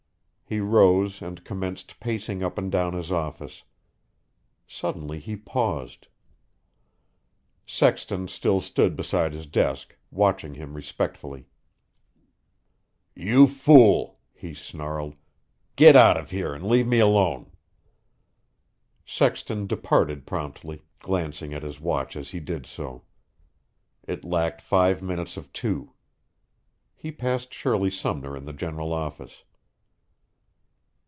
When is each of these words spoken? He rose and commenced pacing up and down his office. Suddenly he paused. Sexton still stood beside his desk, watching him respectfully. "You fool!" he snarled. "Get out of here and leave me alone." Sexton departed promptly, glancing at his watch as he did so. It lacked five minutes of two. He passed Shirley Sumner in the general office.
He 0.53 0.59
rose 0.59 1.21
and 1.21 1.45
commenced 1.45 2.01
pacing 2.01 2.43
up 2.43 2.57
and 2.57 2.69
down 2.69 2.91
his 2.91 3.09
office. 3.09 3.63
Suddenly 4.67 5.17
he 5.17 5.37
paused. 5.37 6.09
Sexton 7.65 8.27
still 8.27 8.59
stood 8.59 8.97
beside 8.97 9.31
his 9.31 9.47
desk, 9.47 9.95
watching 10.11 10.55
him 10.55 10.73
respectfully. 10.73 11.47
"You 13.15 13.47
fool!" 13.47 14.19
he 14.33 14.53
snarled. 14.53 15.15
"Get 15.77 15.95
out 15.95 16.17
of 16.17 16.31
here 16.31 16.53
and 16.53 16.67
leave 16.67 16.85
me 16.85 16.99
alone." 16.99 17.53
Sexton 19.05 19.67
departed 19.67 20.27
promptly, 20.27 20.81
glancing 20.99 21.53
at 21.53 21.63
his 21.63 21.79
watch 21.79 22.17
as 22.17 22.31
he 22.31 22.41
did 22.41 22.65
so. 22.65 23.03
It 24.03 24.25
lacked 24.25 24.59
five 24.59 25.01
minutes 25.01 25.37
of 25.37 25.53
two. 25.53 25.93
He 26.93 27.09
passed 27.09 27.53
Shirley 27.53 27.89
Sumner 27.89 28.35
in 28.35 28.43
the 28.43 28.51
general 28.51 28.91
office. 28.91 29.45